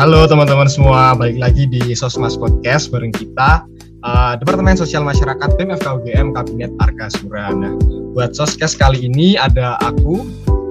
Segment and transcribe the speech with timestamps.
[0.00, 3.68] Halo teman-teman semua, balik lagi di Sosmas Podcast bareng kita
[4.00, 7.52] uh, Departemen Sosial Masyarakat BEM FKUGM Kabinet Argasura.
[7.52, 7.76] Nah,
[8.16, 10.24] buat Soskes kali ini ada aku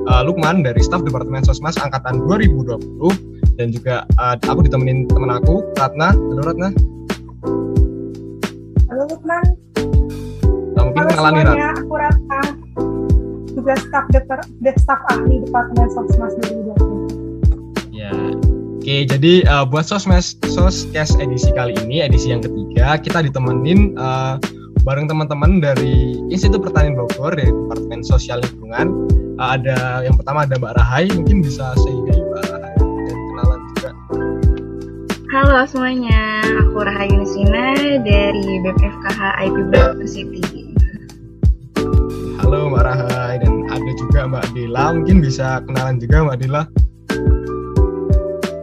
[0.10, 2.81] uh, Lukman dari staf Departemen Sosmas angkatan 2020
[3.54, 6.09] dan juga uh, aku ditemenin teman aku Ratna.
[6.09, 6.70] Halo Ratna.
[8.89, 9.46] Halo Lukman.
[10.73, 12.41] Nah, mungkin Halo semuanya, aku Ratna.
[13.54, 17.93] Juga staf deper, de, staf ahli Departemen Sosmas 2020.
[17.93, 18.39] Ya.
[18.90, 24.42] Oke, jadi uh, buat Sosmes Soskes edisi kali ini, edisi yang ketiga, kita ditemenin uh,
[24.82, 28.89] bareng teman-teman dari Institut Pertanian Bogor dari Departemen Sosial Lingkungan.
[29.38, 33.89] Uh, ada yang pertama ada Mbak Rahai, mungkin bisa sehingga Mbak Rahai dan kenalan juga.
[35.38, 36.22] Halo semuanya,
[36.66, 40.42] aku Rahayu Nusina dari BPFKH IP University.
[42.42, 46.89] Halo Mbak Rahai dan ada juga Mbak Dila, mungkin bisa kenalan juga Mbak Dila.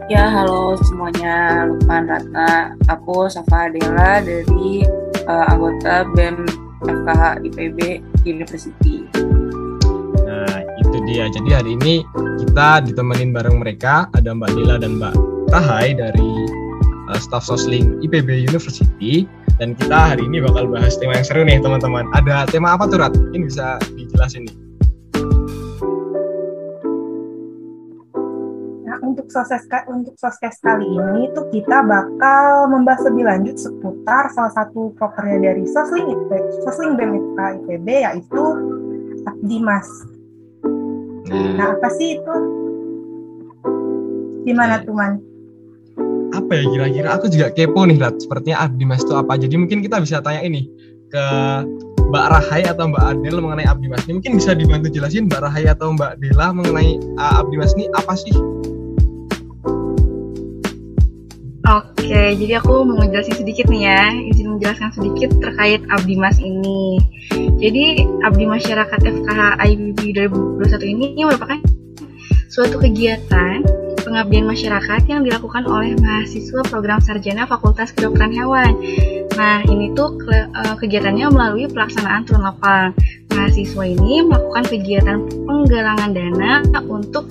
[0.07, 2.71] Ya, halo semuanya, Lukman Ratna.
[2.87, 4.87] Aku Safa Adela dari
[5.27, 6.47] uh, anggota BEM
[6.79, 9.03] FKH IPB University.
[10.23, 11.27] Nah, itu dia.
[11.27, 12.07] Jadi hari ini
[12.39, 15.15] kita ditemenin bareng mereka, ada Mbak Dila dan Mbak
[15.51, 16.31] Rahai dari
[17.11, 19.27] uh, Staff Sosling IPB University.
[19.59, 22.07] Dan kita hari ini bakal bahas tema yang seru nih teman-teman.
[22.15, 23.11] Ada tema apa tuh Rat?
[23.11, 24.66] Mungkin bisa dijelasin nih.
[29.17, 34.93] Untuk soses untuk soskes kali ini tuh kita bakal membahas lebih lanjut seputar salah satu
[34.93, 36.29] prokernya dari Sosling IP,
[36.61, 38.43] Sosling BMK IPB yaitu
[39.25, 39.89] Abdimas.
[41.33, 42.35] Nah, Nah, apa sih itu?
[44.45, 45.17] Gimana tuh, Man?
[46.37, 47.09] apa ya kira-kira?
[47.17, 48.21] Aku juga kepo nih Rat.
[48.21, 49.33] Sepertinya Abdimas itu apa?
[49.35, 50.69] Jadi mungkin kita bisa tanya ini
[51.09, 51.25] ke
[52.07, 54.21] Mbak Rahai atau Mbak Adel mengenai Abdimas ini.
[54.21, 58.31] Mungkin bisa dibantu jelasin Mbak Rahai atau Mbak Dela mengenai uh, Abdimas ini apa sih?
[62.07, 67.03] Oke, jadi aku mau ngejelasin sedikit nih ya, izin menjelaskan sedikit terkait Abdi Mas ini.
[67.59, 71.59] Jadi Abdi Masyarakat FKH IPB 2021 ini merupakan
[72.47, 73.59] suatu kegiatan
[74.07, 78.71] pengabdian masyarakat yang dilakukan oleh mahasiswa program sarjana Fakultas Kedokteran Hewan.
[79.35, 80.47] Nah, ini tuh eh,
[80.79, 82.95] kegiatannya melalui pelaksanaan turun lapang.
[83.35, 87.27] Mahasiswa ini melakukan kegiatan penggalangan dana untuk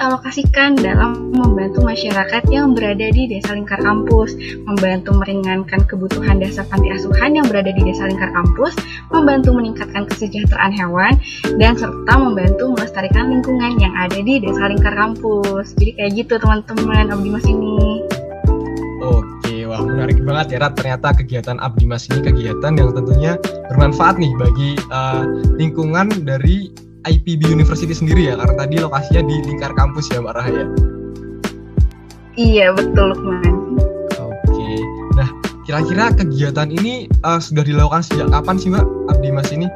[0.00, 4.32] dialokasikan dalam membantu masyarakat yang berada di desa lingkar kampus,
[4.64, 8.72] membantu meringankan kebutuhan dasar panti asuhan yang berada di desa lingkar kampus,
[9.12, 11.20] membantu meningkatkan kesejahteraan hewan,
[11.60, 15.76] dan serta membantu melestarikan lingkungan yang ada di desa lingkar kampus.
[15.76, 18.00] Jadi kayak gitu teman-teman Abdimas ini.
[19.04, 20.80] Oke, wah menarik banget ya Rat.
[20.80, 23.36] Ternyata kegiatan Abdimas ini kegiatan yang tentunya
[23.68, 25.28] bermanfaat nih bagi uh,
[25.60, 30.66] lingkungan dari IPB University sendiri ya, karena tadi lokasinya di lingkar kampus ya Mbak Rahaya.
[32.36, 33.76] Iya betul Lukman.
[34.16, 34.70] Oke,
[35.18, 35.28] nah
[35.68, 39.66] kira-kira kegiatan ini uh, sudah dilakukan sejak kapan sih Mbak Abdimas ini?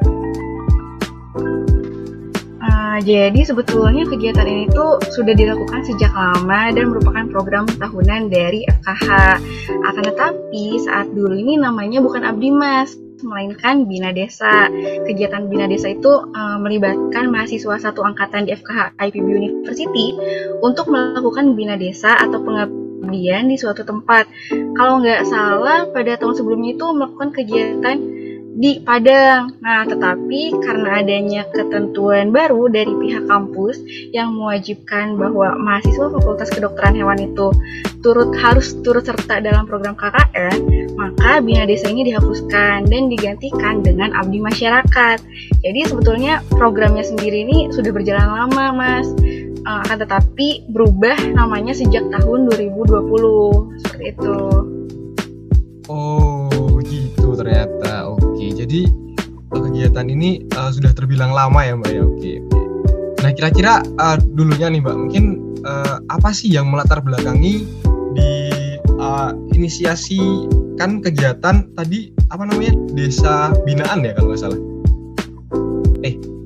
[2.65, 8.65] Uh, jadi sebetulnya kegiatan ini tuh sudah dilakukan sejak lama dan merupakan program tahunan dari
[8.81, 9.09] FKH.
[9.85, 14.69] Akan tetapi saat dulu ini namanya bukan Abdimas, melainkan Bina Desa.
[15.09, 20.15] Kegiatan Bina Desa itu uh, melibatkan mahasiswa satu angkatan di FKH IPB University
[20.61, 24.29] untuk melakukan Bina Desa atau pengabdian di suatu tempat.
[24.77, 27.97] Kalau nggak salah pada tahun sebelumnya itu melakukan kegiatan
[28.55, 29.59] di Padang.
[29.59, 33.83] Nah, tetapi karena adanya ketentuan baru dari pihak kampus
[34.15, 37.51] yang mewajibkan bahwa mahasiswa Fakultas Kedokteran Hewan itu
[38.01, 44.15] turut harus turut serta dalam program KKN, maka Bina Desa ini dihapuskan dan digantikan dengan
[44.15, 45.19] Abdi Masyarakat.
[45.67, 49.09] Jadi sebetulnya programnya sendiri ini sudah berjalan lama, Mas.
[49.65, 54.37] Uh, akan tetapi berubah namanya sejak tahun 2020 seperti itu.
[55.89, 56.44] Oh
[57.35, 58.11] ternyata.
[58.11, 58.89] Oke, jadi
[59.51, 62.03] kegiatan ini uh, sudah terbilang lama ya Mbak ya.
[62.03, 62.61] Oke, oke.
[63.23, 65.25] Nah kira-kira uh, dulunya nih Mbak, mungkin
[65.63, 67.67] uh, apa sih yang melatar belakangi
[68.15, 68.31] di
[68.99, 74.61] uh, inisiasi kan kegiatan tadi apa namanya desa binaan ya kalau nggak salah.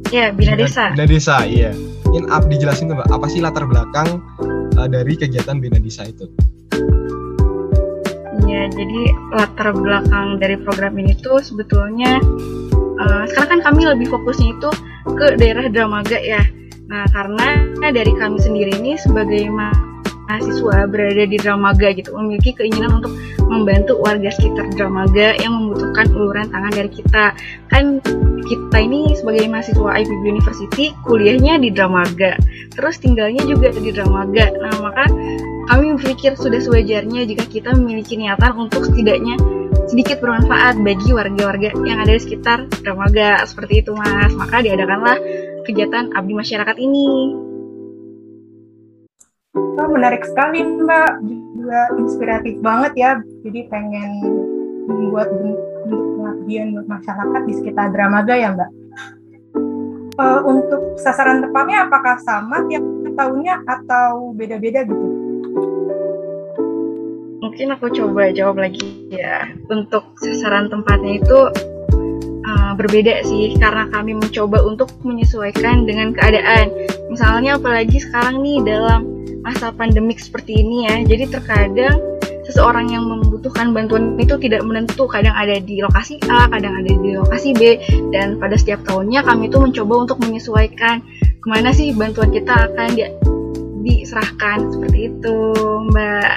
[0.09, 0.89] Ya, Bina Desa.
[0.97, 1.77] Bina desa, iya.
[2.09, 4.25] Mungkin up dijelasin tuh Mbak, apa sih latar belakang
[4.81, 6.33] uh, dari kegiatan bina desa itu?
[8.59, 9.03] Ya, jadi
[9.39, 12.19] latar belakang dari program ini tuh sebetulnya
[12.99, 14.71] uh, sekarang kan kami lebih fokusnya itu
[15.15, 16.43] ke daerah Dramaga ya.
[16.91, 17.63] Nah, karena
[17.95, 23.15] dari kami sendiri ini sebagai mahasiswa berada di Dramaga gitu, memiliki keinginan untuk
[23.47, 27.39] membantu warga sekitar Dramaga yang membutuhkan uluran tangan dari kita.
[27.71, 28.03] Kan
[28.49, 32.41] kita ini sebagai mahasiswa IPB University kuliahnya di Dramaga,
[32.73, 34.49] terus tinggalnya juga di Dramaga.
[34.57, 35.05] Nah, maka
[35.69, 39.37] kami berpikir sudah sewajarnya jika kita memiliki niatan untuk setidaknya
[39.89, 43.45] sedikit bermanfaat bagi warga-warga yang ada di sekitar Dramaga.
[43.49, 44.33] Seperti itu mas.
[44.37, 45.17] Maka diadakanlah
[45.65, 47.37] kegiatan abdi masyarakat ini.
[49.57, 51.25] Oh, menarik sekali mbak.
[51.57, 53.11] Juga inspiratif banget ya.
[53.45, 54.11] Jadi pengen
[54.89, 55.68] membuat bentuk
[56.49, 58.71] buat masyarakat di sekitar Dramaga ya mbak
[60.17, 62.85] uh, untuk sasaran tepatnya apakah sama tiap
[63.19, 65.19] tahunnya atau beda-beda gitu
[67.59, 69.51] mungkin aku coba jawab lagi ya.
[69.67, 71.39] Untuk sasaran tempatnya itu
[72.47, 76.71] uh, berbeda sih karena kami mencoba untuk menyesuaikan dengan keadaan.
[77.11, 79.11] Misalnya apalagi sekarang nih dalam
[79.43, 81.03] masa pandemik seperti ini ya.
[81.03, 81.99] Jadi terkadang
[82.49, 87.15] seseorang yang membutuhkan bantuan itu tidak menentu, kadang ada di lokasi A, kadang ada di
[87.15, 87.79] lokasi B,
[88.11, 91.05] dan pada setiap tahunnya kami itu mencoba untuk menyesuaikan
[91.39, 93.05] ke mana sih bantuan kita akan di
[93.85, 94.69] diserahkan.
[94.75, 95.37] Seperti itu,
[95.93, 96.35] Mbak.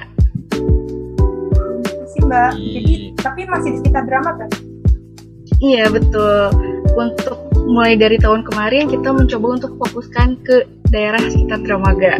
[2.21, 2.51] Mbak.
[2.53, 4.49] Jadi tapi masih di sekitar drama kan?
[5.59, 6.53] Iya betul.
[6.95, 12.19] Untuk mulai dari tahun kemarin kita mencoba untuk fokuskan ke daerah sekitar Dramaga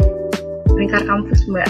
[0.80, 1.68] lingkar kampus mbak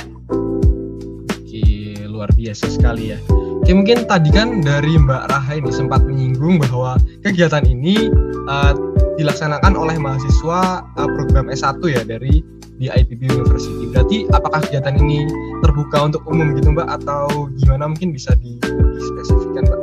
[2.22, 3.18] luar biasa sekali ya
[3.62, 8.10] Oke mungkin tadi kan dari Mbak Raha ini sempat menyinggung bahwa kegiatan ini
[8.50, 8.74] uh,
[9.14, 12.42] dilaksanakan oleh mahasiswa uh, program S1 ya dari
[12.82, 13.86] di IPB University.
[13.94, 15.30] Berarti apakah kegiatan ini
[15.62, 18.58] terbuka untuk umum gitu Mbak atau gimana mungkin bisa di
[18.98, 19.80] spesifikkan Mbak?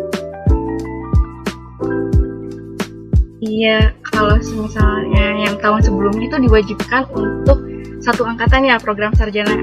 [3.40, 7.64] Iya, kalau misalnya yang tahun sebelumnya itu diwajibkan untuk
[8.04, 9.56] satu angkatan ya program sarjana.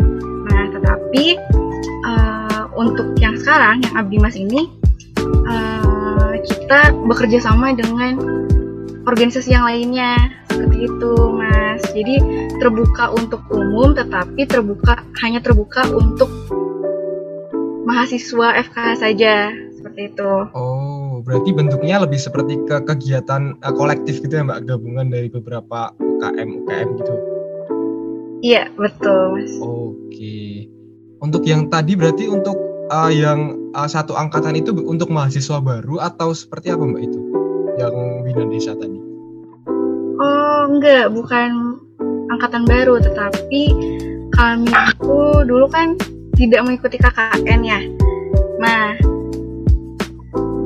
[0.49, 1.37] Nah, tetapi
[2.77, 4.69] untuk yang sekarang yang Abdi Mas ini
[5.49, 8.21] uh, kita bekerja sama dengan
[9.09, 10.17] organisasi yang lainnya
[10.51, 11.83] seperti itu, Mas.
[11.93, 12.17] Jadi
[12.61, 16.29] terbuka untuk umum tetapi terbuka hanya terbuka untuk
[17.87, 19.35] mahasiswa FKH saja
[19.79, 20.33] seperti itu.
[20.51, 25.95] Oh, berarti bentuknya lebih seperti ke kegiatan uh, kolektif gitu ya Mbak, gabungan dari beberapa
[25.97, 27.15] UKM UKM gitu.
[28.43, 29.53] Iya, betul, Mas.
[29.63, 30.69] Oke.
[31.23, 36.33] Untuk yang tadi berarti untuk uh, yang uh, satu angkatan itu untuk mahasiswa baru atau
[36.35, 37.21] seperti apa Mbak itu?
[37.77, 37.95] Yang
[38.25, 38.99] bina desa tadi.
[40.17, 41.77] Oh, enggak, bukan
[42.33, 43.63] angkatan baru, tetapi
[44.33, 45.97] kami itu dulu kan
[46.37, 47.81] tidak mengikuti KKN ya.
[48.57, 48.97] Nah,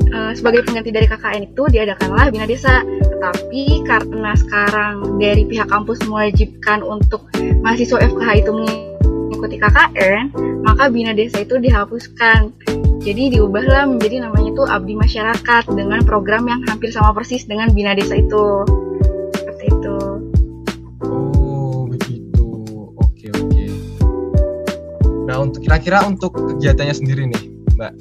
[0.06, 2.82] e, sebagai pengganti dari KKN itu diadakanlah Bina Desa.
[2.87, 7.26] Tetapi karena sekarang dari pihak kampus mewajibkan untuk
[7.62, 12.52] mahasiswa FKH itu mengikuti KKN, maka Bina Desa itu dihapuskan.
[13.00, 17.96] Jadi diubahlah menjadi namanya itu Abdi Masyarakat dengan program yang hampir sama persis dengan Bina
[17.96, 18.64] Desa itu.
[25.40, 27.42] untuk kira-kira untuk kegiatannya sendiri nih,
[27.74, 27.92] Mbak.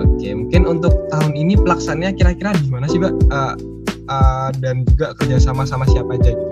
[0.00, 3.14] Oke, mungkin untuk tahun ini pelaksanaannya kira-kira gimana sih, Mbak?
[3.32, 3.54] Uh,
[4.06, 6.49] uh, dan juga kerjasama sama siapa aja gitu,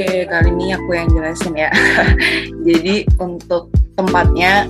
[0.00, 1.68] Oke, kali ini aku yang jelasin ya.
[2.72, 3.68] Jadi untuk
[4.00, 4.64] tempatnya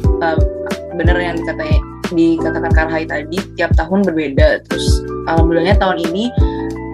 [0.99, 1.79] bener yang dikatakan
[2.11, 4.67] dikatakan Karhai tadi tiap tahun berbeda.
[4.67, 6.35] Terus alhamdulillahnya tahun ini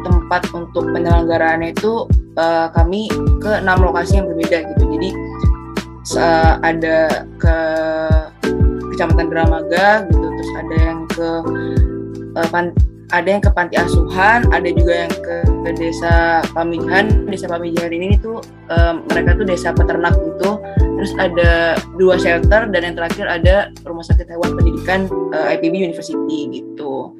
[0.04, 2.04] tempat untuk penyelenggaraannya itu
[2.36, 3.08] uh, kami
[3.40, 5.10] ke enam lokasi yang berbeda gitu jadi
[6.20, 7.56] uh, ada ke
[8.92, 11.28] kecamatan Dramaga gitu terus ada yang ke
[12.52, 12.68] pan,
[13.14, 18.18] ada yang ke panti asuhan ada juga yang ke, ke desa Pamijahan desa Pamijahan ini
[18.18, 20.58] tuh um, mereka tuh desa peternak gitu.
[20.96, 26.50] Terus ada dua shelter dan yang terakhir ada rumah sakit hewan pendidikan uh, IPB University
[26.50, 27.14] gitu.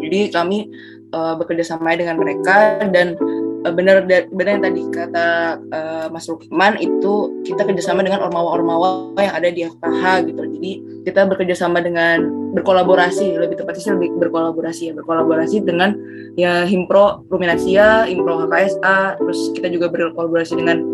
[0.00, 0.66] Jadi kami
[1.12, 3.14] uh, bekerja sama dengan mereka dan
[3.62, 5.26] uh, benar benar yang tadi kata
[5.70, 10.72] uh, Mas Lukman itu kita kerjasama dengan ormawa-ormawa yang ada di FKH gitu jadi
[11.08, 15.96] kita bekerjasama dengan berkolaborasi lebih tepatnya lebih berkolaborasi ya berkolaborasi dengan
[16.36, 20.84] ya Himpro Ruminasia, Himpro HKSA, terus kita juga berkolaborasi dengan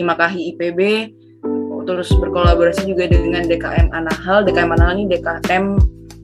[0.00, 0.80] Imakahi IPB,
[1.84, 5.64] terus berkolaborasi juga dengan DKM Anahal, DKM Anahal ini DKM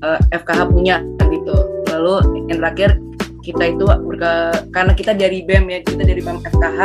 [0.01, 1.57] uh, FKH punya gitu.
[1.93, 2.97] Lalu yang terakhir
[3.45, 6.81] kita itu berka, karena kita dari BEM ya kita dari BEM FKH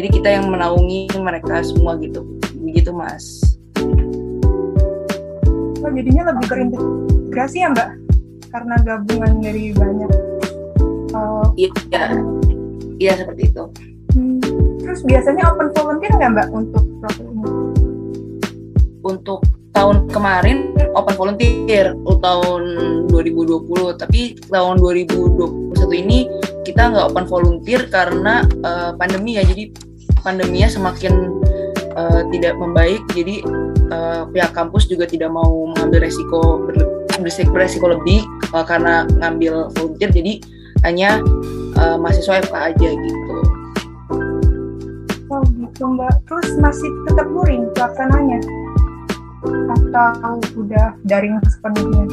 [0.00, 2.24] jadi kita yang menaungi mereka semua gitu.
[2.56, 3.51] Begitu mas
[5.82, 7.88] oh, jadinya lebih berintegrasi ya mbak?
[8.52, 10.10] Karena gabungan dari banyak
[11.16, 11.70] uh, iya
[13.00, 13.12] iya.
[13.18, 13.64] Seperti itu.
[14.12, 14.44] Hmm.
[14.84, 17.50] terus biasanya open volunteer nggak mbak untuk program ini?
[19.02, 19.40] Untuk
[19.72, 22.62] tahun kemarin open volunteer tahun
[23.08, 26.28] 2020 tapi tahun 2021 ini
[26.62, 29.42] kita nggak open volunteer karena uh, pandemi ya.
[29.48, 29.72] Jadi
[30.20, 31.40] pandeminya semakin
[31.96, 33.02] uh, tidak membaik.
[33.16, 33.42] Jadi
[33.92, 36.64] uh, pihak kampus juga tidak mau mengambil resiko
[37.52, 38.24] beresiko lebih
[38.56, 40.40] uh, karena ngambil volunteer jadi
[40.88, 41.20] hanya
[41.76, 43.36] uh, mahasiswa FK aja gitu.
[45.32, 46.12] Oh gitu mbak.
[46.28, 48.40] Terus masih tetap luring pelaksananya?
[49.72, 52.04] Atau udah daring sepenuhnya?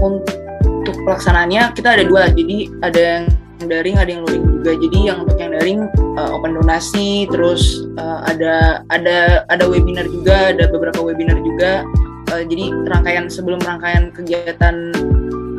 [0.00, 3.24] Untuk pelaksanaannya kita ada dua, jadi ada yang
[3.68, 4.72] daring, ada yang luring juga.
[4.78, 5.80] Jadi yang untuk yang daring
[6.16, 11.84] uh, open donasi, terus uh, ada ada ada webinar juga, ada beberapa webinar juga.
[12.30, 14.94] Uh, jadi rangkaian sebelum rangkaian kegiatan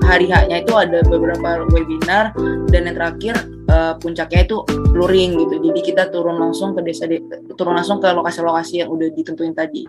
[0.07, 2.33] hari haknya itu ada beberapa webinar.
[2.71, 3.35] Dan yang terakhir
[3.69, 4.57] uh, puncaknya itu
[4.95, 5.55] luring gitu.
[5.71, 7.19] Jadi kita turun langsung ke desa de
[7.59, 9.85] turun langsung ke lokasi-lokasi yang udah ditentuin tadi.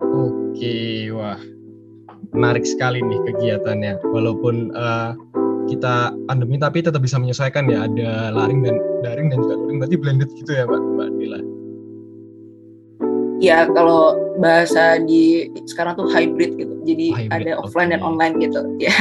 [0.00, 1.40] Oke wah
[2.32, 4.00] menarik sekali nih kegiatannya.
[4.04, 5.12] Walaupun uh,
[5.68, 7.86] kita pandemi tapi tetap bisa menyesuaikan ya.
[7.86, 9.76] Ada laring dan daring dan juga luring.
[9.82, 11.40] Berarti blended gitu ya mbak mbak Dila
[13.40, 16.76] ya kalau bahasa di sekarang tuh hybrid gitu.
[16.84, 17.96] Jadi hybrid, ada offline okay.
[17.98, 18.60] dan online gitu.
[18.76, 18.92] Ya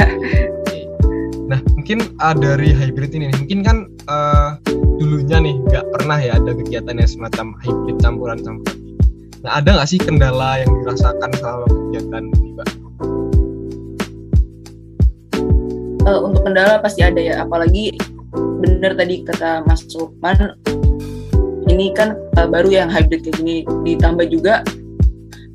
[1.50, 4.62] nah mungkin uh, dari hybrid ini mungkin kan uh,
[5.02, 8.78] dulunya nih nggak pernah ya ada kegiatan yang semacam hybrid campuran campuran
[9.46, 12.68] nah ada nggak sih kendala yang dirasakan selama kegiatan ini pak
[16.08, 17.96] uh, untuk kendala pasti ada ya apalagi
[18.60, 20.54] benar tadi kata Mas Lukman
[21.70, 23.64] ini kan uh, baru yang hybrid kayak gini.
[23.86, 24.66] Ditambah juga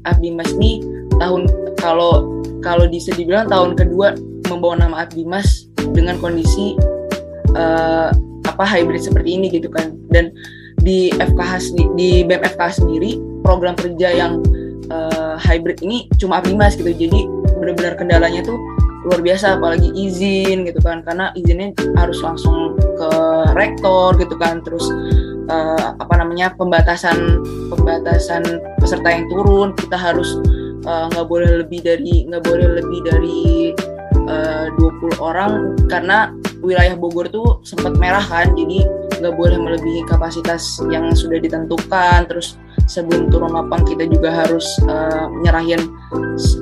[0.06, 0.80] Abdimas ini
[1.18, 1.50] tahun
[1.80, 4.16] kalau kalau bisa dibilang tahun kedua
[4.48, 6.78] membawa nama Abdimas dengan kondisi
[7.58, 8.14] uh,
[8.48, 9.98] apa hybrid seperti ini gitu kan.
[10.08, 10.32] Dan
[10.80, 14.40] di FKH di FKH sendiri program kerja yang
[14.88, 16.90] uh, hybrid ini cuma Abdimas gitu.
[16.90, 17.28] Jadi
[17.60, 18.56] benar-benar kendalanya tuh
[19.04, 21.04] luar biasa apalagi izin gitu kan.
[21.04, 23.10] Karena izinnya harus langsung ke
[23.54, 24.64] rektor gitu kan.
[24.64, 24.88] Terus
[25.52, 28.42] uh, apa namanya pembatasan pembatasan
[28.80, 29.76] peserta yang turun.
[29.76, 30.40] Kita harus
[30.84, 33.42] eh, nggak uh, boleh lebih dari nggak boleh lebih dari
[34.26, 35.76] uh, 20 orang.
[35.86, 36.32] Karena
[36.64, 38.56] wilayah Bogor tuh sempat merah kan.
[38.56, 38.84] Jadi
[39.20, 42.24] nggak boleh melebihi kapasitas yang sudah ditentukan.
[42.28, 42.56] Terus
[42.86, 45.80] sebelum turun lapang kita juga harus uh, nyerahin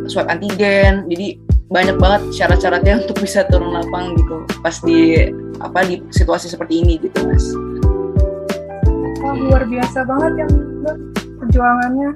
[0.07, 1.07] swab antigen.
[1.11, 1.39] Jadi
[1.73, 5.31] banyak banget syarat-syaratnya untuk bisa turun lapang gitu pas di
[5.63, 7.47] apa di situasi seperti ini gitu mas.
[9.23, 10.53] Wah luar biasa banget yang
[11.39, 12.11] perjuangannya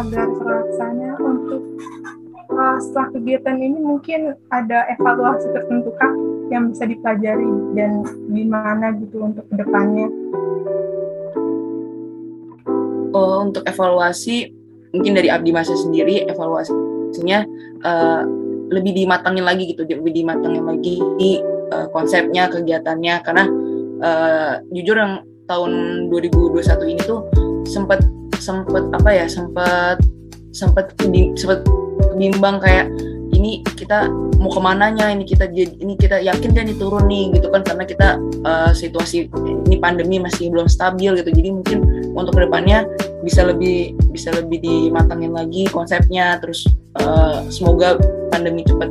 [0.00, 1.62] agar terlaksana untuk
[2.56, 4.20] uh, setelah kegiatan ini mungkin
[4.54, 6.12] ada evaluasi tertentu kah
[6.52, 10.08] yang bisa dipelajari dan gimana gitu untuk ke depannya
[13.12, 14.52] oh, untuk evaluasi
[14.92, 17.44] mungkin dari Abdi Masa sendiri evaluasinya
[17.84, 18.22] uh,
[18.72, 21.00] lebih dimatangin lagi gitu lebih dimatangin lagi
[21.72, 23.14] uh, konsepnya kegiatannya.
[23.24, 23.44] Karena
[24.04, 25.72] uh, jujur yang tahun
[26.08, 27.28] 2021 ini tuh
[27.68, 28.00] sempat
[28.40, 30.00] sempat apa ya sempat
[30.52, 30.92] sempat
[31.38, 31.64] sempat
[32.16, 32.88] bimbang kayak
[33.32, 37.64] ini kita mau ke mananya ini kita ini kita yakin kan turun nih gitu kan.
[37.64, 39.28] Karena kita uh, situasi
[39.68, 41.30] ini pandemi masih belum stabil gitu.
[41.32, 41.78] Jadi mungkin
[42.12, 42.84] untuk ke depannya
[43.22, 46.66] bisa lebih bisa lebih dimatangin lagi konsepnya terus
[47.00, 47.96] uh, semoga
[48.28, 48.90] pandemi cepat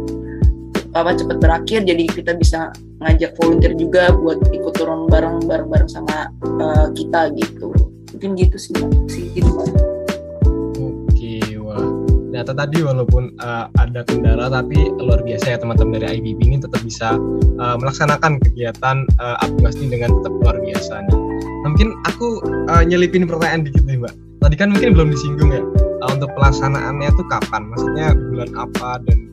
[0.92, 5.90] apa cepat berakhir jadi kita bisa ngajak volunteer juga buat ikut turun bareng bareng bareng
[5.90, 6.30] sama
[6.62, 7.74] uh, kita gitu.
[8.12, 8.75] Mungkin gitu sih
[9.10, 11.88] sih gitu oke wah.
[12.32, 16.84] Ternyata tadi walaupun uh, ada kendala tapi luar biasa ya teman-teman dari IBB ini tetap
[16.84, 17.16] bisa
[17.58, 20.94] uh, melaksanakan kegiatan uh, Abdi dengan tetap luar biasa
[21.63, 22.27] nah, mungkin aku
[22.70, 25.62] uh, nyelipin pertanyaan dikit nih mbak tadi kan mungkin belum disinggung ya
[26.06, 29.32] uh, untuk pelaksanaannya tuh kapan maksudnya bulan apa dan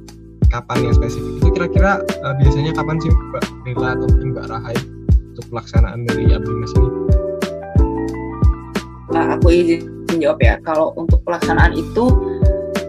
[0.49, 4.77] kapan yang spesifik itu kira-kira uh, biasanya kapan sih Mbak Rila atau mungkin Mbak Rahai
[5.37, 6.91] untuk pelaksanaan dari Ablimas ini?
[9.13, 9.81] Nah, aku izin
[10.11, 10.55] menjawab ya.
[10.65, 12.05] Kalau untuk pelaksanaan itu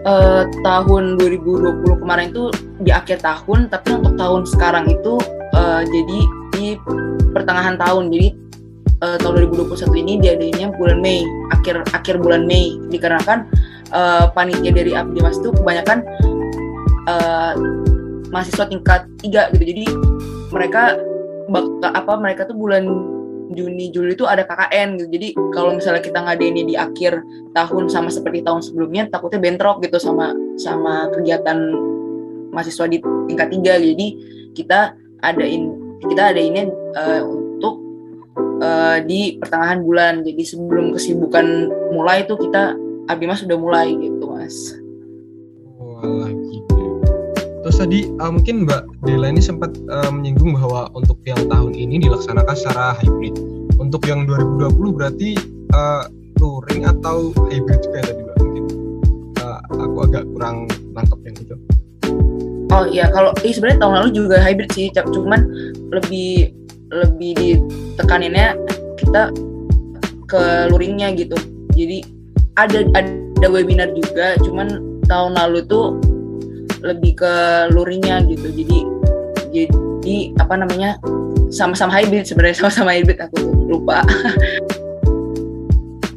[0.08, 2.50] uh, tahun 2020 kemarin itu
[2.82, 5.20] di akhir tahun, tapi untuk tahun sekarang itu
[5.56, 6.20] uh, jadi
[6.56, 6.66] di
[7.36, 8.12] pertengahan tahun.
[8.12, 8.28] Jadi
[9.04, 12.76] uh, tahun 2021 ini diadanya bulan Mei, akhir akhir bulan Mei.
[12.92, 13.48] Dikarenakan
[13.92, 16.04] uh, panitia dari Abdi Mas itu kebanyakan
[17.08, 17.54] uh,
[18.30, 19.64] mahasiswa tingkat tiga gitu.
[19.66, 19.86] Jadi
[20.54, 20.98] mereka
[21.50, 22.86] bakal apa mereka tuh bulan
[23.50, 25.10] Juni Juli itu ada KKN gitu.
[25.10, 25.28] Jadi
[25.58, 27.26] kalau misalnya kita ngadainnya di akhir
[27.58, 31.58] tahun sama seperti tahun sebelumnya takutnya bentrok gitu sama sama kegiatan
[32.54, 33.74] mahasiswa di tingkat tiga.
[33.82, 34.08] Jadi
[34.54, 34.94] kita
[35.26, 37.39] adain kita ada ini uh,
[38.62, 40.14] uh, di pertengahan bulan.
[40.24, 42.76] Jadi sebelum kesibukan mulai itu kita
[43.10, 44.78] Abimas sudah mulai gitu mas.
[45.82, 46.30] Walah
[47.60, 52.02] Terus tadi uh, mungkin Mbak Dela ini sempat uh, menyinggung bahwa untuk yang tahun ini
[52.02, 53.36] dilaksanakan secara hybrid.
[53.78, 55.36] Untuk yang 2020 berarti
[55.76, 56.08] uh,
[56.40, 58.38] luring atau hybrid juga tadi mbak?
[58.40, 58.66] Mungkin
[59.44, 61.56] uh, aku agak kurang nangkep yang itu.
[62.70, 63.06] Oh iya.
[63.12, 65.42] Kalau eh, sebenarnya tahun lalu juga hybrid sih cuman
[65.92, 66.56] lebih
[66.90, 67.62] lebih
[68.00, 68.56] ditekaninnya
[68.96, 69.28] kita
[70.32, 71.36] ke luringnya gitu.
[71.76, 72.08] Jadi
[72.56, 74.80] ada ada webinar juga cuman
[75.12, 76.00] tahun lalu tuh
[76.80, 77.34] lebih ke
[77.76, 78.48] luringnya gitu.
[78.56, 78.80] Jadi
[79.52, 80.96] jadi apa namanya
[81.52, 84.08] sama-sama hybrid sebenarnya sama-sama hybrid aku lupa.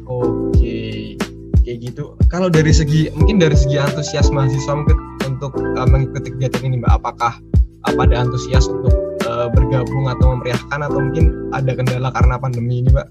[0.07, 1.19] Oke
[1.67, 2.15] kayak gitu.
[2.31, 4.87] Kalau dari segi mungkin dari segi antusias mahasiswa
[5.27, 7.43] untuk uh, mengikuti kegiatan ini mbak apakah
[7.83, 12.89] apa ada antusias untuk uh, bergabung atau memeriahkan atau mungkin ada kendala karena pandemi ini
[12.93, 13.07] mbak?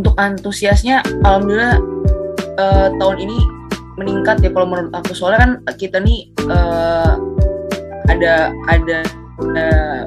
[0.00, 1.76] Untuk antusiasnya alhamdulillah
[2.56, 3.38] uh, tahun ini
[4.00, 5.12] meningkat ya kalau menurut aku.
[5.12, 7.20] Soalnya kan kita nih uh,
[8.08, 8.98] ada ada
[9.40, 10.02] uh,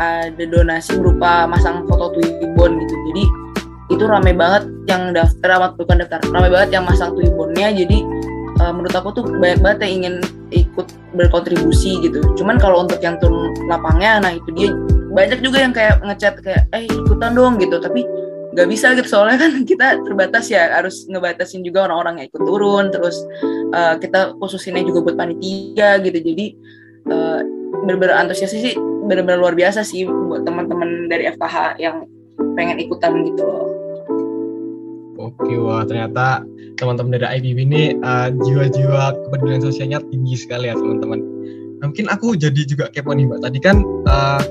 [0.00, 2.94] ada donasi berupa masang foto Twibbon gitu.
[3.12, 3.24] Jadi
[3.92, 7.70] itu ramai banget yang daftar bukan daftar ramai banget yang masang Twibbonnya.
[7.76, 8.00] Jadi
[8.62, 10.14] uh, menurut aku tuh banyak banget yang ingin
[10.54, 10.86] ikut
[11.18, 12.22] berkontribusi gitu.
[12.38, 14.70] Cuman kalau untuk yang turun lapangnya nah itu dia
[15.12, 17.82] banyak juga yang kayak ngechat kayak eh ikutan dong gitu.
[17.82, 18.06] Tapi
[18.52, 22.84] nggak bisa gitu soalnya kan kita terbatas ya harus ngebatasin juga orang-orang yang ikut turun.
[22.94, 23.16] Terus
[23.74, 26.18] uh, kita khususinnya juga buat panitia gitu.
[26.22, 26.46] Jadi
[27.10, 27.40] uh,
[27.82, 32.06] bener-bener antusias sih bener-bener luar biasa sih buat teman-teman dari FKH yang
[32.54, 33.81] pengen ikutan gitu loh.
[35.40, 36.44] Oke, wah ternyata
[36.76, 41.20] teman-teman dari IPB ini uh, jiwa-jiwa kepedulian sosialnya tinggi sekali ya teman-teman.
[41.82, 43.42] Mungkin aku jadi juga kepo nih mbak.
[43.42, 44.42] Tadi kan uh,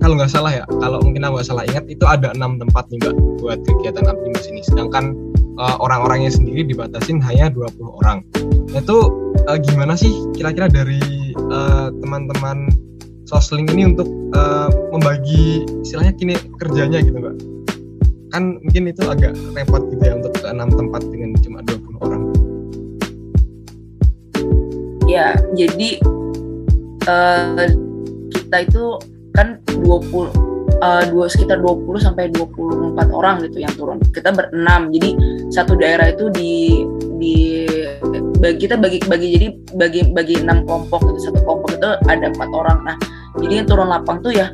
[0.00, 3.00] kalau nggak salah ya, kalau mungkin aku nggak salah ingat itu ada enam tempat nih
[3.00, 4.60] mbak buat kegiatan Abdimas ini.
[4.64, 5.16] Sedangkan
[5.56, 8.20] uh, orang-orangnya sendiri dibatasin hanya 20 orang.
[8.72, 8.98] Nah, itu
[9.48, 11.00] uh, gimana sih kira-kira dari
[11.48, 12.68] uh, teman-teman
[13.24, 17.36] sosling ini untuk uh, membagi istilahnya kini kerjanya gitu mbak?
[18.34, 22.22] Kan mungkin itu agak repot gitu ya untuk enam tempat dengan cuma 20 orang.
[25.06, 26.02] Ya, jadi
[27.06, 27.70] uh,
[28.34, 28.98] kita itu
[29.38, 30.34] kan 20
[30.82, 34.02] uh, dua sekitar 20 sampai 24 orang gitu yang turun.
[34.10, 34.90] Kita berenam.
[34.90, 35.14] Jadi
[35.54, 36.82] satu daerah itu di
[37.22, 37.36] di
[38.42, 39.46] bagi kita bagi bagi jadi
[39.78, 41.30] bagi bagi enam kelompok gitu.
[41.30, 42.78] Satu kelompok itu ada empat orang.
[42.82, 42.96] Nah,
[43.38, 44.50] jadi yang turun lapang tuh ya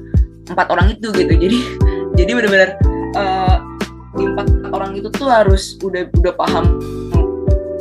[0.53, 1.33] empat orang itu gitu.
[1.33, 1.59] Jadi
[2.19, 2.71] jadi benar-benar
[3.17, 3.70] uh, di
[4.17, 6.67] empat orang itu tuh harus udah udah paham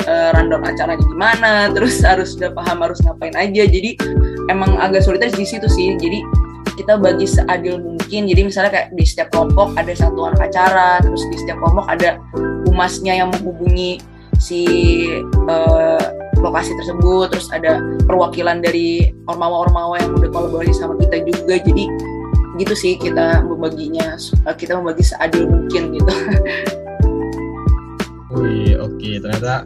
[0.06, 3.64] uh, rundown acaranya gimana, terus harus udah paham harus ngapain aja.
[3.66, 3.98] Jadi
[4.50, 5.98] emang agak sulitnya di situ sih.
[5.98, 6.22] Jadi
[6.80, 11.36] kita bagi seadil mungkin jadi misalnya kayak di setiap kelompok ada satuan acara terus di
[11.36, 12.16] setiap kelompok ada
[12.64, 14.00] humasnya yang menghubungi
[14.40, 14.64] si
[15.52, 16.00] uh,
[16.40, 21.86] lokasi tersebut terus ada perwakilan dari ormawa-ormawa yang udah kolaborasi sama kita juga jadi
[22.60, 24.20] gitu sih kita membaginya
[24.60, 26.14] kita membagi seadil mungkin gitu.
[28.36, 29.18] Wih oke okay.
[29.18, 29.66] ternyata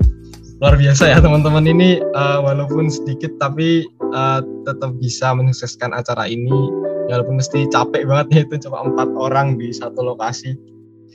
[0.63, 1.67] luar biasa ya teman-teman.
[1.67, 3.83] Ini uh, walaupun sedikit tapi
[4.15, 6.71] uh, tetap bisa menyukseskan acara ini.
[7.11, 10.55] Walaupun mesti capek banget ya itu cuma empat orang di satu lokasi.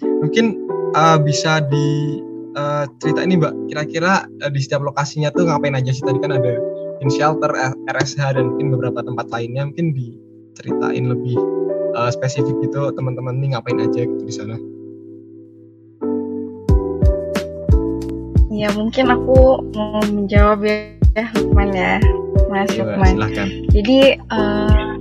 [0.04, 0.52] Mungkin
[0.92, 2.20] uh, bisa di
[2.60, 6.04] uh, cerita ini mbak kira-kira uh, di setiap lokasinya tuh ngapain aja sih?
[6.04, 6.60] Tadi kan ada
[7.00, 7.48] in shelter
[7.88, 9.64] RSH dan mungkin beberapa tempat lainnya.
[9.64, 11.57] Mungkin diceritain lebih
[11.94, 14.56] uh, spesifik gitu teman-teman ini ngapain aja gitu di sana.
[18.58, 22.02] Ya mungkin aku mau menjawab ya Lukman ya.
[22.50, 23.14] Mas ya, Lukman.
[23.14, 23.48] silahkan.
[23.70, 24.98] jadi uh,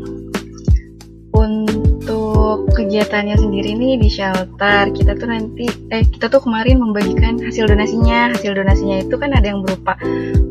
[1.37, 7.65] untuk kegiatannya sendiri nih di shelter kita tuh nanti eh kita tuh kemarin membagikan hasil
[7.65, 8.33] donasinya.
[8.37, 9.97] Hasil donasinya itu kan ada yang berupa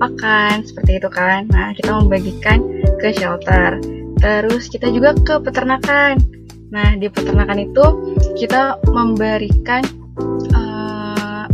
[0.02, 1.46] pakan seperti itu kan.
[1.54, 2.58] Nah kita membagikan
[2.98, 3.78] ke shelter
[4.18, 6.18] terus kita juga ke peternakan
[6.70, 7.84] nah di peternakan itu
[8.34, 9.82] kita memberikan
[10.52, 11.46] uh,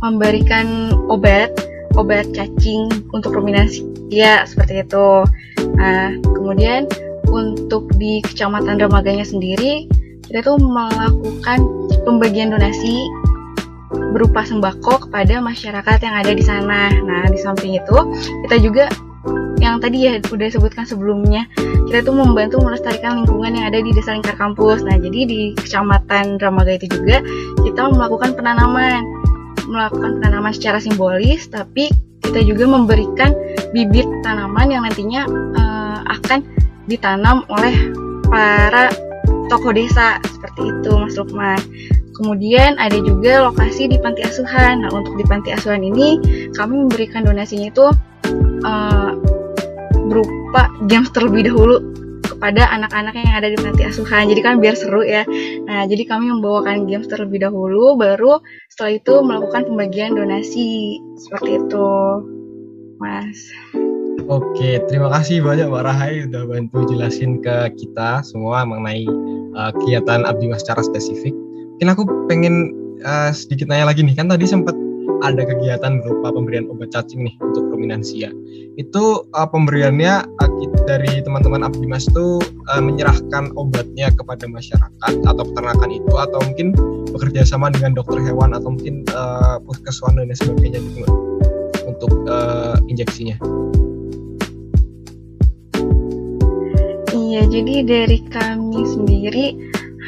[0.00, 1.52] memberikan obat
[1.98, 5.26] obat cacing untuk ruminasi ya seperti itu
[5.76, 6.88] nah kemudian
[7.30, 9.86] untuk di Kecamatan Ramaganya sendiri,
[10.26, 11.58] kita tuh melakukan
[12.02, 13.06] pembagian donasi
[14.14, 16.90] berupa sembako kepada masyarakat yang ada di sana.
[16.90, 17.98] Nah, di samping itu,
[18.46, 18.84] kita juga
[19.60, 21.44] yang tadi ya udah sebutkan sebelumnya,
[21.92, 24.80] kita tuh membantu melestarikan lingkungan yang ada di Desa Lingkar Kampus.
[24.82, 27.20] Nah, jadi di Kecamatan Ramaga itu juga
[27.60, 29.04] kita melakukan penanaman,
[29.68, 31.92] melakukan penanaman secara simbolis, tapi
[32.24, 33.36] kita juga memberikan
[33.76, 36.40] bibit tanaman yang nantinya uh, akan
[36.88, 37.74] ditanam oleh
[38.30, 38.90] para
[39.50, 41.58] tokoh desa seperti itu Mas Lukman.
[42.14, 44.86] Kemudian ada juga lokasi di panti asuhan.
[44.86, 46.20] Nah untuk di panti asuhan ini
[46.54, 47.86] kami memberikan donasinya itu
[48.62, 49.09] uh,
[50.50, 51.78] berupa games terlebih dahulu
[52.26, 54.26] kepada anak-anak yang ada di panti asuhan.
[54.26, 55.22] Jadi kan biar seru ya.
[55.70, 61.90] Nah, jadi kami membawakan games terlebih dahulu, baru setelah itu melakukan pembagian donasi seperti itu,
[62.98, 63.38] Mas.
[64.26, 69.06] Oke, terima kasih banyak Mbak Rahai udah bantu jelasin ke kita semua mengenai
[69.54, 71.30] uh, kegiatan Abdi Mas secara spesifik.
[71.78, 72.74] Mungkin aku pengen
[73.06, 74.74] uh, sedikit nanya lagi nih, kan tadi sempat
[75.22, 77.38] ada kegiatan berupa pemberian obat cacing nih
[77.80, 78.28] ruminansia.
[78.76, 80.50] Itu uh, pemberiannya uh,
[80.84, 86.76] dari teman-teman Abdi Mas itu uh, menyerahkan obatnya kepada masyarakat atau peternakan itu atau mungkin
[87.08, 91.08] bekerja sama dengan dokter hewan atau mungkin uh, puskeswan dan sebagainya gitu
[91.88, 93.40] untuk uh, injeksinya.
[97.16, 99.46] Iya, jadi dari kami sendiri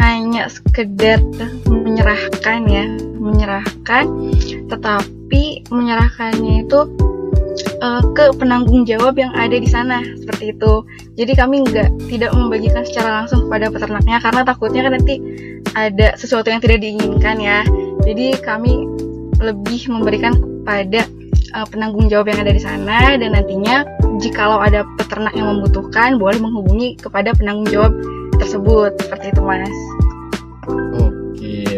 [0.03, 1.23] hanya sekedar
[1.71, 4.05] menyerahkan ya, menyerahkan,
[4.67, 6.81] tetapi menyerahkannya itu
[7.83, 10.73] uh, ke penanggung jawab yang ada di sana seperti itu.
[11.19, 15.15] Jadi kami nggak tidak membagikan secara langsung kepada peternaknya karena takutnya kan nanti
[15.73, 17.65] ada sesuatu yang tidak diinginkan ya.
[18.05, 18.87] Jadi kami
[19.43, 21.09] lebih memberikan kepada
[21.59, 23.83] uh, penanggung jawab yang ada di sana dan nantinya
[24.23, 27.93] jikalau ada peternak yang membutuhkan boleh menghubungi kepada penanggung jawab
[28.39, 29.79] tersebut seperti itu mas.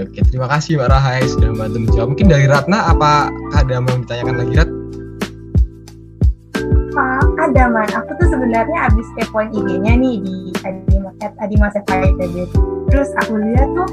[0.04, 2.08] Oke terima kasih Mbak Rahai sudah membantu menjawab.
[2.12, 4.83] Mungkin dari Ratna apa ada yang mau ditanyakan lagi Rat?
[7.54, 10.50] Ada man, aku tuh sebenarnya abis kepoin IG-nya nih di
[11.38, 12.50] Adimas FITB.
[12.90, 13.86] Terus aku lihat tuh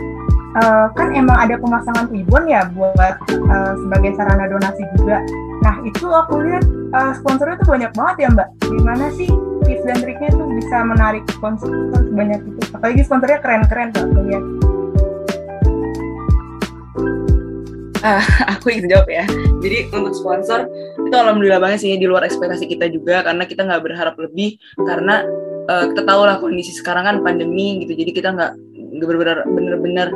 [0.58, 5.22] uh, kan emang ada pemasangan ribbon ya buat uh, sebagai sarana donasi juga.
[5.62, 6.66] Nah itu aku lihat
[6.98, 8.50] uh, sponsornya tuh banyak banget ya mbak.
[8.66, 9.30] Gimana sih
[9.70, 12.62] tips dan triknya tuh bisa menarik sponsor sebanyak itu?
[12.74, 14.71] Apalagi sponsornya keren-keren tuh aku.
[18.02, 18.26] Uh,
[18.58, 19.26] aku ingin jawab ya.
[19.62, 20.66] Jadi untuk sponsor
[20.98, 25.22] itu alhamdulillah banget sih di luar ekspektasi kita juga karena kita nggak berharap lebih karena
[25.70, 27.94] uh, kita tahu lah kondisi sekarang kan pandemi gitu.
[27.94, 28.52] Jadi kita nggak
[29.54, 30.10] bener-bener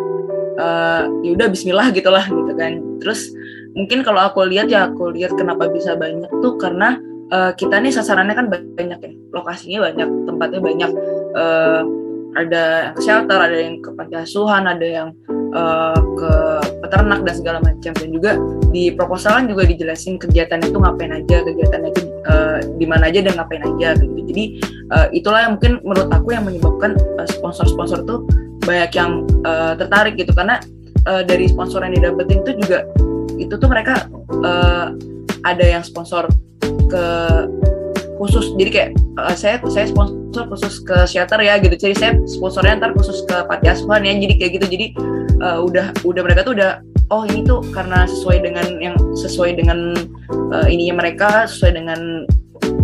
[0.58, 2.82] uh, ya udah Bismillah gitulah gitu kan.
[3.02, 3.30] Terus
[3.78, 6.98] mungkin kalau aku lihat ya aku lihat kenapa bisa banyak tuh karena
[7.30, 10.92] uh, kita nih sasarannya kan banyak ya lokasinya banyak tempatnya banyak
[11.36, 11.82] uh,
[12.36, 15.10] ada yang shelter ada yang ke panti ada yang
[15.56, 16.34] uh, ke
[16.84, 17.92] peternak dan segala macam.
[17.96, 18.38] Dan juga
[18.70, 23.34] di proposalan juga dijelasin kegiatan itu ngapain aja kegiatan itu uh, di mana aja dan
[23.40, 24.20] ngapain aja gitu.
[24.30, 24.44] Jadi
[24.92, 27.00] uh, itulah yang mungkin menurut aku yang menyebabkan
[27.32, 28.20] sponsor-sponsor uh, tuh
[28.68, 30.36] banyak yang uh, tertarik gitu.
[30.36, 30.60] Karena
[31.08, 32.86] uh, dari sponsor yang didapetin itu juga
[33.36, 34.08] itu tuh mereka
[34.44, 34.92] uh,
[35.46, 36.28] ada yang sponsor
[36.90, 37.06] ke
[38.18, 38.56] khusus.
[38.56, 38.90] Jadi kayak
[39.20, 41.76] uh, saya saya sponsor khusus ke shelter ya gitu.
[41.78, 44.14] Jadi saya sponsornya ntar khusus ke panti asuhan ya.
[44.16, 44.68] Jadi kayak gitu.
[44.68, 44.86] Jadi
[45.42, 46.80] uh, udah udah mereka tuh udah
[47.14, 49.94] oh ini tuh karena sesuai dengan yang sesuai dengan
[50.54, 52.26] uh, ininya mereka sesuai dengan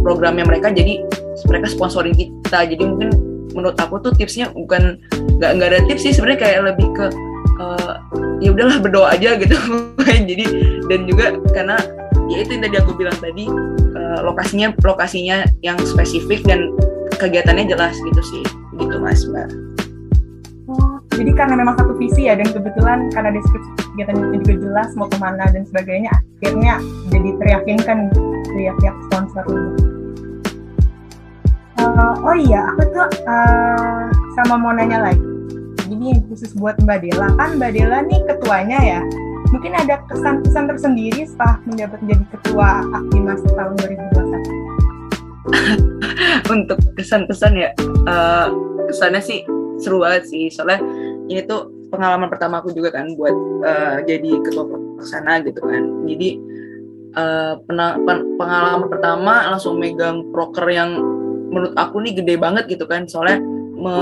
[0.06, 1.02] programnya mereka jadi
[1.50, 2.68] mereka sponsorin kita.
[2.68, 3.10] Jadi mungkin
[3.52, 5.00] menurut aku tuh tipsnya bukan
[5.40, 7.06] nggak nggak ada tips sih sebenarnya kayak lebih ke
[7.60, 7.94] uh,
[8.40, 9.58] ya udahlah berdoa aja gitu.
[10.30, 10.46] Jadi
[10.86, 11.78] dan juga karena
[12.30, 13.50] ya itu yang tadi aku bilang tadi
[13.98, 16.72] uh, lokasinya lokasinya yang spesifik dan
[17.18, 18.44] kegiatannya jelas gitu sih.
[18.78, 19.50] Gitu mas mbak
[21.16, 25.18] jadi karena memang satu visi ya dan kebetulan karena deskripsi kegiatannya juga jelas mau ke
[25.20, 26.80] mana dan sebagainya akhirnya
[27.12, 27.98] jadi teryakinkan
[28.52, 29.44] dari pihak sponsor
[31.82, 34.06] uh, oh iya aku tuh uh,
[34.38, 35.22] sama mau nanya lagi.
[35.92, 37.28] Ini khusus buat Mbak Dela.
[37.36, 39.04] Kan Mbak Dela nih ketuanya ya.
[39.52, 47.76] Mungkin ada kesan-kesan tersendiri setelah menjabat menjadi ketua Aktimas tahun 2021 untuk kesan-kesan ya
[48.08, 48.48] uh,
[48.88, 49.44] kesannya sih
[49.84, 50.48] seru banget sih.
[50.48, 50.80] Soalnya
[51.28, 55.84] ini tuh pengalaman pertama aku juga kan buat uh, jadi ketua pelaksana gitu kan.
[56.08, 56.30] Jadi
[57.20, 57.54] uh,
[58.40, 60.96] pengalaman pertama langsung megang proker yang
[61.52, 63.06] menurut aku nih gede banget gitu kan.
[63.06, 63.44] Soalnya
[63.82, 63.98] me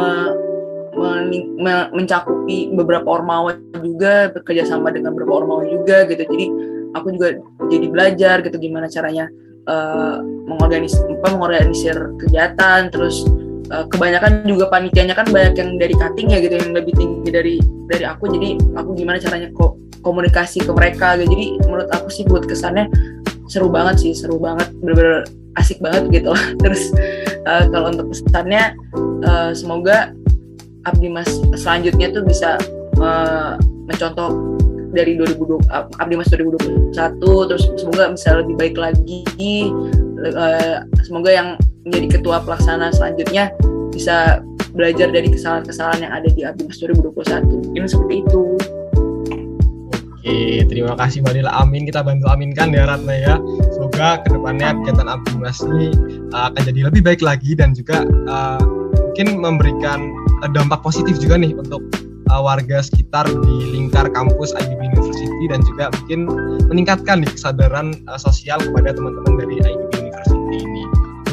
[1.95, 6.23] mencakupi beberapa ormawa juga bekerja sama dengan beberapa ormawa juga gitu.
[6.27, 6.45] Jadi
[6.93, 9.29] aku juga jadi belajar gitu gimana caranya
[9.69, 13.23] uh, mengorganisir mengorganisir kegiatan terus
[13.71, 17.55] uh, kebanyakan juga panitianya kan banyak yang dari cutting ya gitu yang lebih tinggi dari
[17.89, 18.29] dari aku.
[18.29, 21.29] Jadi aku gimana caranya kok komunikasi ke mereka gitu.
[21.33, 22.89] Jadi menurut aku sih buat kesannya
[23.49, 24.69] seru banget sih seru banget.
[24.81, 25.25] Bener-bener
[25.57, 26.31] asik banget gitu
[26.63, 26.93] terus
[27.43, 28.73] uh, kalau untuk pesannya
[29.27, 30.15] uh, semoga
[30.87, 31.27] Abdi Mas
[31.59, 32.55] selanjutnya tuh bisa
[33.03, 34.55] uh, mencontoh
[34.95, 35.69] dari 2020
[36.01, 36.95] Abdi Mas 2021
[37.49, 39.69] terus semoga bisa lebih baik lagi.
[40.19, 41.49] Uh, semoga yang
[41.87, 43.53] menjadi ketua pelaksana selanjutnya
[43.93, 48.43] bisa belajar dari kesalahan-kesalahan yang ada di Abdi Mas 2021 ini seperti itu
[50.19, 51.51] Oke, terima kasih Mbak Dila.
[51.63, 53.35] Amin, kita bantu aminkan ya Ratna ya.
[53.71, 55.95] Semoga ke depannya kegiatan Abdi Mas ini
[56.35, 58.59] uh, akan jadi lebih baik lagi dan juga uh,
[58.99, 60.11] mungkin memberikan
[60.43, 61.81] uh, dampak positif juga nih untuk
[62.29, 66.19] uh, warga sekitar di lingkar kampus IBB University dan juga mungkin
[66.67, 69.88] meningkatkan nih kesadaran uh, sosial kepada teman-teman dari ini.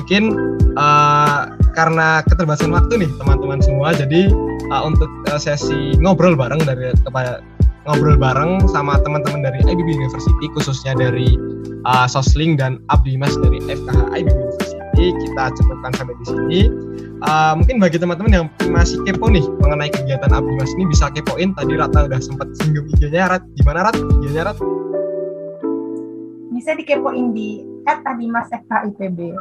[0.07, 4.31] Mungkin uh, karena keterbatasan waktu nih teman-teman semua, jadi
[4.71, 7.43] uh, untuk uh, sesi ngobrol bareng dari kepada
[7.91, 11.35] ngobrol bareng sama teman-teman dari IBB University khususnya dari
[11.91, 16.61] uh, Sosling dan Abdi Mas dari FKH IBB University kita cukupkan sampai di sini.
[17.27, 21.51] Uh, mungkin bagi teman-teman yang masih kepo nih mengenai kegiatan Abdi Mas ini bisa kepoin.
[21.59, 23.43] Tadi Rata udah sempat singgung IG-nya Rat.
[23.59, 23.99] Gimana Rat?
[23.99, 24.59] IG-nya Rat?
[26.55, 29.35] Bisa dikepoin di @adimasfkipb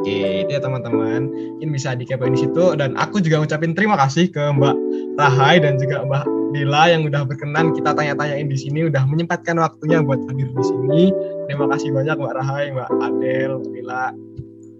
[0.00, 1.28] Oke, itu ya teman-teman.
[1.28, 4.76] Mungkin bisa dikepoin di situ dan aku juga ngucapin terima kasih ke Mbak
[5.20, 10.04] Rahai dan juga Mbak Dila yang udah berkenan kita tanya-tanyain di sini, udah menyempatkan waktunya
[10.04, 11.02] buat hadir di sini.
[11.48, 14.04] Terima kasih banyak Mbak Rahai, Mbak Adel, Mbak Dila.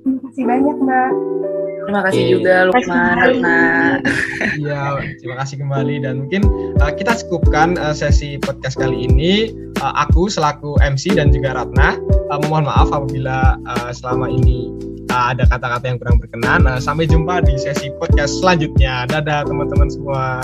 [0.02, 1.12] Terima kasih banyak Mbak.
[1.82, 2.30] Terima kasih Oke.
[2.38, 3.60] juga Lukman, Ratna.
[4.54, 4.82] Iya,
[5.18, 6.42] terima kasih kembali dan mungkin
[6.78, 9.50] uh, kita cukupkan uh, sesi podcast kali ini.
[9.82, 11.98] Uh, aku selaku MC dan juga Ratna
[12.30, 14.70] uh, mohon maaf apabila uh, selama ini
[15.12, 16.64] uh, ada kata-kata yang kurang berkenan.
[16.64, 19.04] Uh, sampai jumpa di sesi podcast selanjutnya.
[19.04, 20.40] Dadah teman-teman semua.